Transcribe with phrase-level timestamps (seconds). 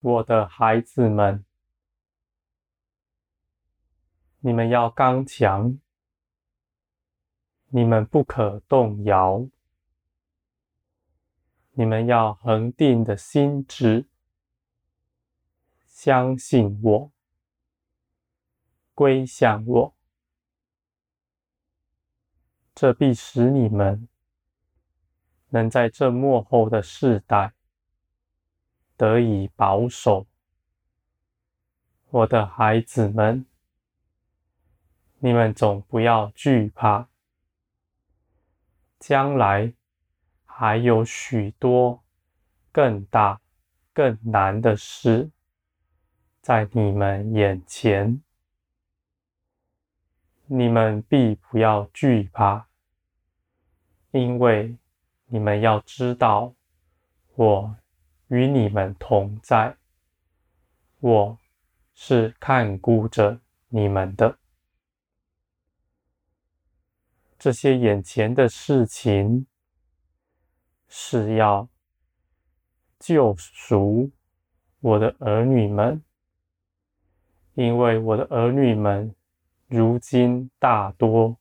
[0.00, 1.44] 我的孩子们，
[4.38, 5.78] 你们要刚强，
[7.68, 9.46] 你们不可动摇，
[11.72, 14.06] 你们要恒定的心志，
[15.84, 17.12] 相信我，
[18.94, 19.94] 归向我，
[22.74, 24.08] 这必使你们
[25.50, 27.52] 能在这末后的世代
[29.00, 30.26] 得以保守。
[32.10, 33.46] 我的孩子们，
[35.20, 37.08] 你们总不要惧怕，
[38.98, 39.72] 将来
[40.44, 42.02] 还有许多
[42.70, 43.40] 更大、
[43.94, 45.30] 更难的事
[46.42, 48.22] 在你们眼前，
[50.44, 52.68] 你们必不要惧怕，
[54.10, 54.76] 因为
[55.24, 56.52] 你们要知道，
[57.34, 57.74] 我
[58.30, 59.76] 与你们同在，
[61.00, 61.38] 我
[61.94, 64.38] 是看顾着你们的。
[67.36, 69.48] 这些眼前的事情
[70.86, 71.68] 是要
[73.00, 74.12] 救赎
[74.78, 76.00] 我的儿女们，
[77.54, 79.12] 因为我的儿女们
[79.66, 81.36] 如今大多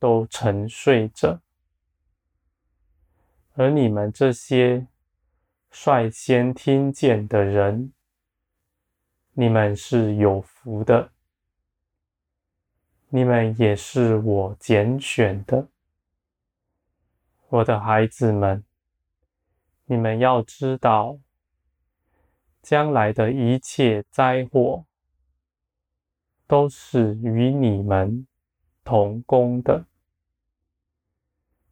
[0.00, 1.40] 都沉睡着，
[3.54, 4.88] 而你们这些
[5.72, 7.92] 率先听见的人，
[9.32, 11.10] 你们是有福的。
[13.08, 15.68] 你们也是我拣选的，
[17.48, 18.62] 我的孩子们。
[19.86, 21.18] 你们要知道，
[22.62, 24.84] 将来的一切灾祸
[26.46, 28.26] 都是与你们
[28.84, 29.86] 同工的。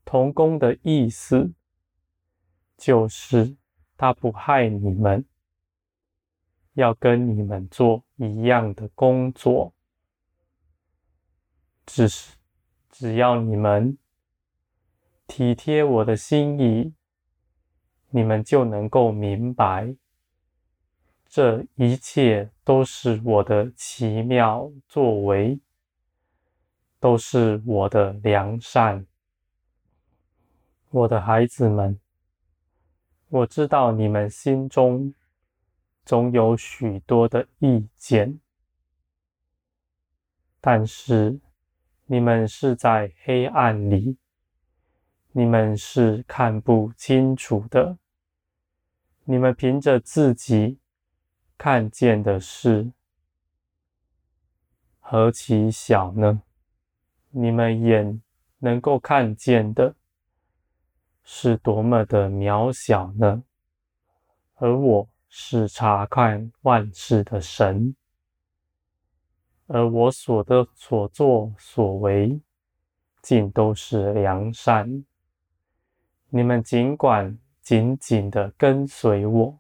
[0.05, 1.53] 同工的意思
[2.77, 3.57] 就是，
[4.01, 5.23] 他不害你们，
[6.73, 9.75] 要跟你们做一样的工作。
[11.85, 12.35] 只是，
[12.89, 13.99] 只要你们
[15.27, 16.95] 体贴我的心意，
[18.09, 19.95] 你们就能够明白，
[21.29, 25.61] 这一切都是我的奇妙作为，
[26.99, 29.07] 都是我的良善。
[30.89, 32.01] 我的孩子们，
[33.31, 35.15] 我知道你们心中
[36.05, 38.41] 总有许多的意见，
[40.61, 41.39] 但是，
[42.07, 44.17] 你们是在黑暗里，
[45.31, 47.99] 你们是看不清楚的。
[49.23, 50.81] 你们凭着自己
[51.57, 52.91] 看见的事，
[54.99, 56.43] 何其小呢？
[57.31, 58.21] 你们眼
[58.59, 59.95] 能够看见的，
[61.23, 63.45] 是多么的渺小呢？
[64.57, 67.95] 而我是察看万事的神。
[69.67, 72.41] 而我所的所作所为，
[73.23, 75.05] 尽都是良善。
[76.29, 79.59] 你们尽管紧紧的跟随我，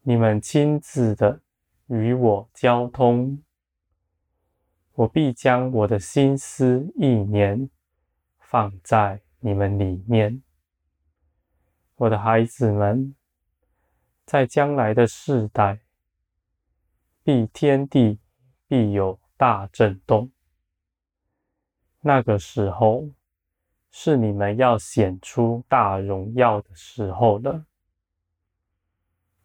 [0.00, 1.40] 你们亲自的
[1.88, 3.42] 与我交通，
[4.94, 7.68] 我必将我的心思意念
[8.38, 10.42] 放在你们里面。
[11.96, 13.14] 我的孩子们，
[14.24, 15.80] 在将来的世代，
[17.22, 18.18] 必天地。
[18.68, 20.32] 必有大震动，
[22.00, 23.10] 那个时候
[23.90, 27.66] 是你们要显出大荣耀的时候了。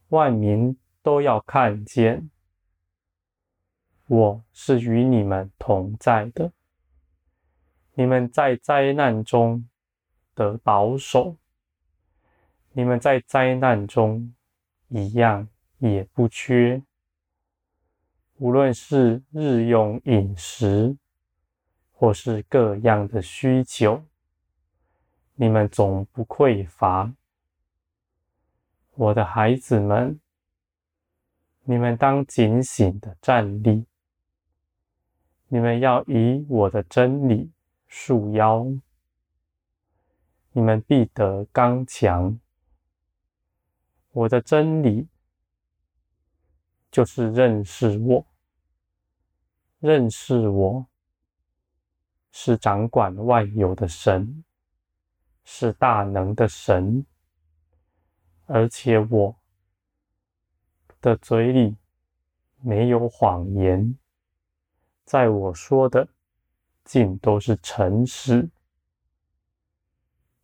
[0.07, 2.31] 万民都要看见，
[4.07, 6.53] 我是与你们同在的。
[7.95, 9.67] 你们在灾难中
[10.37, 11.35] 的保守，
[12.71, 14.31] 你们在灾难中
[14.89, 15.47] 一样
[15.79, 16.79] 也不缺。
[18.37, 20.95] 无论是日用饮食，
[21.91, 24.03] 或是各样的需求，
[25.33, 27.11] 你们总不匮乏。
[28.93, 30.19] 我的孩子们，
[31.63, 33.87] 你们当警醒的站立，
[35.47, 37.49] 你们要以我的真理
[37.87, 38.67] 束腰，
[40.57, 42.39] 你们必得刚强。
[44.09, 45.07] 我的真理。
[46.89, 48.25] 就是认识我，
[49.77, 50.87] 认识我
[52.31, 54.43] 是掌管万有的神，
[55.43, 57.05] 是大能的神，
[58.45, 59.37] 而且我
[60.99, 61.77] 的嘴里
[62.61, 63.95] 没有谎言，
[65.03, 66.07] 在我说的
[66.83, 68.49] 尽都是诚实，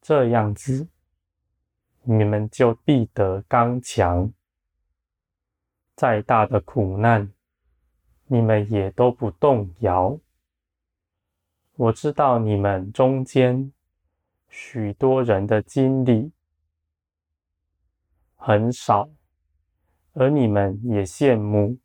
[0.05, 0.89] 这样子
[2.01, 4.33] 你们就必得刚强。
[5.95, 7.31] 再大的苦难，
[8.27, 10.19] 你们也都不动摇。
[11.75, 13.71] 我知道你们中间
[14.49, 16.33] 许多人的经历
[18.35, 19.09] 很少，
[20.11, 21.77] 而你们也羡慕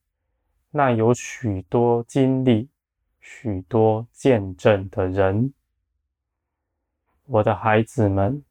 [0.72, 2.68] 那有许多经历、
[3.20, 5.54] 许多见证的人。
[7.30, 8.42] 我的孩子们，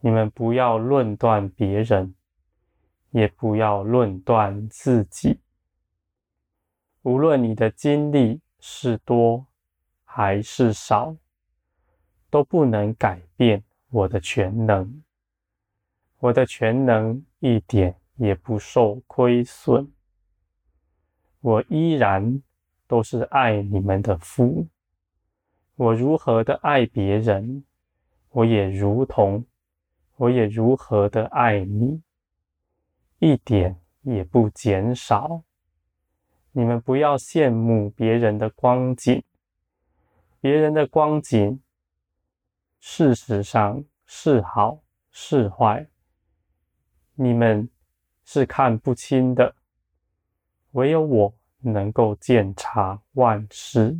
[0.00, 2.16] 你们不要论断别人，
[3.10, 5.38] 也不要论断自己。
[7.02, 9.46] 无论你的经历是多
[10.02, 11.14] 还是少，
[12.28, 15.04] 都不能改变我的全能。
[16.18, 19.92] 我的全能一点也不受亏损。
[21.40, 22.42] 我依然
[22.88, 24.66] 都是爱你们的父。
[25.76, 27.64] 我如何的爱别人，
[28.36, 29.46] 我也如同，
[30.16, 32.02] 我也如何的爱你。
[33.18, 35.42] 一点也不减少。
[36.52, 39.24] 你们不要羡慕别人的光景，
[40.38, 41.58] 别人的光景，
[42.78, 45.88] 事实上是好是坏，
[47.14, 47.66] 你们
[48.22, 49.56] 是看不清的。
[50.72, 53.98] 唯有我能够鉴察万事。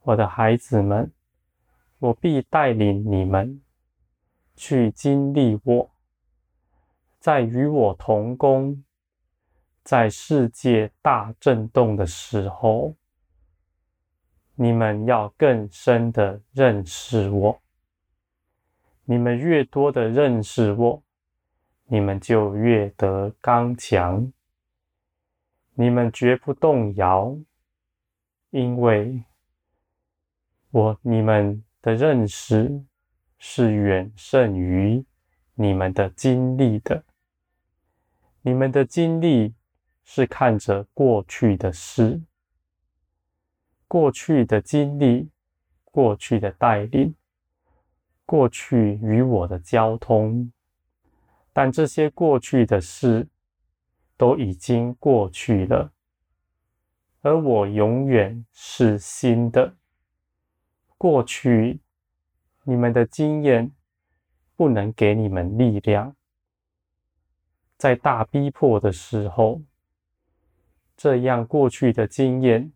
[0.00, 1.12] 我的孩子们，
[2.00, 3.60] 我必带领你们
[4.56, 5.90] 去经历我。
[7.18, 8.82] 在与我同工，
[9.84, 12.94] 在世界大震动的时候，
[14.54, 17.60] 你们要更深的认识我。
[19.04, 21.02] 你们越多的认识我，
[21.84, 24.32] 你们就越得刚强。
[25.74, 27.36] 你们绝不动摇，
[28.50, 29.22] 因为
[30.70, 32.84] 我你们的认识
[33.38, 35.04] 是远胜于
[35.54, 37.04] 你们的经历的。
[38.42, 39.54] 你们的经历
[40.04, 42.20] 是看着过去的事，
[43.86, 45.30] 过去的经历，
[45.84, 47.14] 过去的带领，
[48.24, 50.52] 过去与我的交通，
[51.52, 53.28] 但这些过去的事
[54.16, 55.92] 都已经过去了，
[57.22, 59.76] 而我永远是新的。
[61.00, 61.80] 过去
[62.64, 63.72] 你们的经验
[64.54, 66.14] 不能给你们力量。
[67.78, 69.62] 在大逼迫的时候，
[70.98, 72.70] 这样过去的经验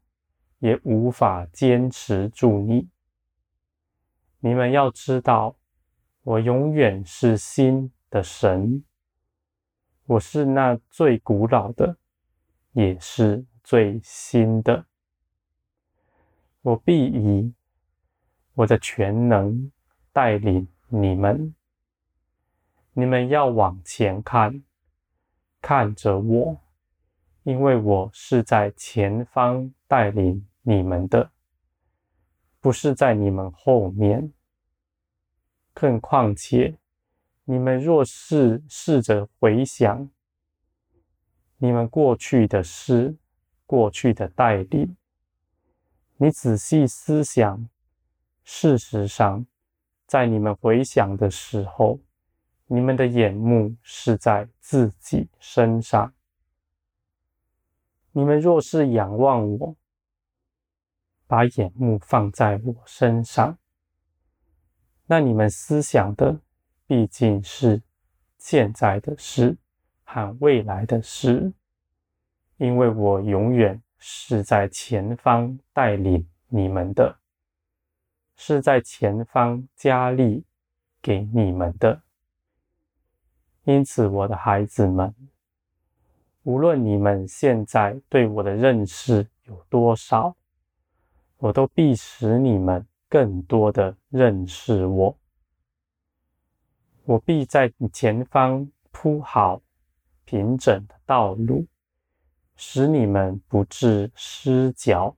[0.61, 2.88] 也无法坚持住你。
[4.38, 5.59] 你们要知道，
[6.23, 8.82] 我永远是新的神，
[10.06, 11.99] 我是那最古老的，
[12.73, 14.87] 也是最新的。
[16.62, 17.53] 我必以
[18.55, 19.71] 我的全能
[20.12, 21.55] 带领你们。
[22.93, 24.62] 你们要往前看。
[25.61, 26.61] 看着我，
[27.43, 31.31] 因为我是在前方带领你们的，
[32.61, 34.31] 不是在你们后面。
[35.73, 36.76] 更况且，
[37.45, 40.11] 你们若是试着回想
[41.57, 43.17] 你们过去的事、
[43.64, 44.95] 过去的带领，
[46.19, 47.67] 你仔细思想，
[48.45, 49.45] 事实上，
[50.07, 51.99] 在你们回想的时候，
[52.67, 56.13] 你们的眼目是在自己身上。
[58.13, 59.75] 你们若是仰望我，
[61.27, 63.59] 把眼目放在我身上，
[65.07, 66.39] 那你们思想的
[66.87, 67.83] 毕竟是
[68.39, 69.57] 现在的事
[70.05, 71.53] 和未来的事，
[72.59, 77.19] 因为我永远是在前方带领你们的，
[78.37, 80.45] 是在前方加力
[81.00, 82.03] 给你们的。
[83.64, 85.14] 因此，我的孩子们，
[86.43, 90.37] 无论你们现在对我的认识有多少，
[91.38, 95.17] 我都必使你们更多的认识我。
[97.05, 99.61] 我必在前方铺好
[100.25, 101.67] 平整的道路，
[102.57, 105.17] 使你们不致失脚。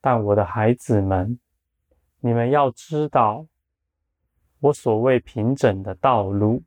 [0.00, 1.38] 但我的孩子们，
[2.20, 3.46] 你们要知道。
[4.60, 6.64] 我所谓平整的道路，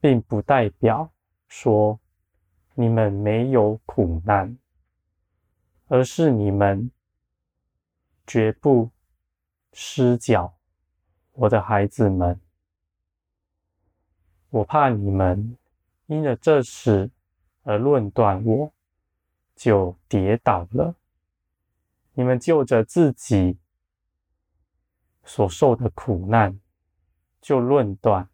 [0.00, 1.12] 并不代表
[1.46, 2.00] 说
[2.74, 4.58] 你们没有苦难，
[5.86, 6.90] 而是你们
[8.26, 8.90] 绝不
[9.72, 10.52] 失脚。
[11.34, 12.40] 我的孩子们，
[14.50, 15.56] 我怕你们
[16.06, 17.08] 因了这事
[17.62, 18.72] 而论断我，
[19.54, 20.96] 就跌倒了。
[22.18, 23.56] 你们就着自己。
[25.22, 26.58] 所受的苦难，
[27.40, 28.28] 就论断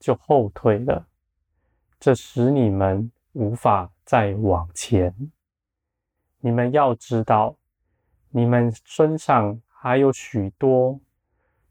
[0.00, 1.06] 就后退了，
[2.00, 5.14] 这使你们无法再往前。
[6.40, 7.56] 你们要知道，
[8.30, 11.00] 你们身上还有许多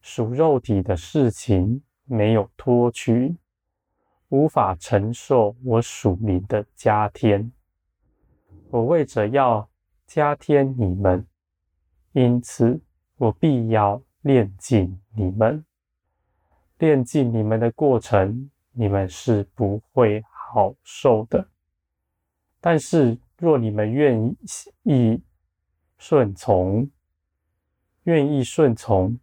[0.02, 3.36] 属肉体的事情没有脱去，
[4.30, 7.52] 无法承受我属灵的加添。
[8.70, 9.70] 我为着要
[10.06, 11.28] 加添你们，
[12.14, 12.80] 因此
[13.18, 15.64] 我必要炼尽你们。
[16.80, 21.48] 炼尽你们的过程，你们是不会好受的。
[22.60, 24.36] 但是，若你们愿
[24.84, 25.22] 意
[25.98, 26.90] 顺从，
[28.04, 29.20] 愿意顺从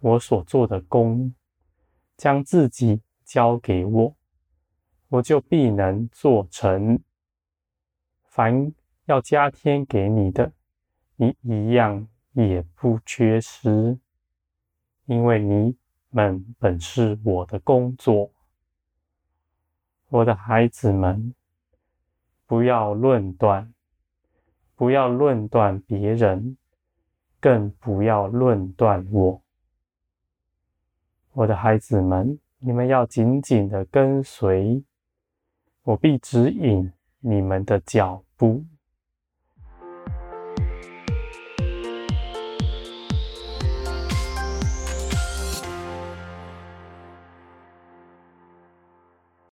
[0.00, 1.34] 我所做的功，
[2.16, 4.14] 将自己交给我，
[5.08, 7.00] 我就必能做成。
[8.24, 8.72] 凡
[9.06, 10.52] 要加添给你的，
[11.20, 13.98] 你一样也不缺失，
[15.04, 15.76] 因为你
[16.08, 18.30] 们本是我的工作。
[20.08, 21.34] 我的孩子们。
[22.46, 23.72] 不要论断，
[24.74, 26.56] 不要论断别人，
[27.38, 29.40] 更不要论断我。
[31.32, 34.82] 我的孩子们，你们要紧紧的跟随，
[35.84, 38.64] 我必指引你们的脚步。